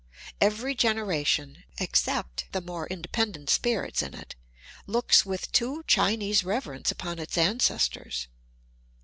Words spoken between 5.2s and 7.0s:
with too Chinese reverence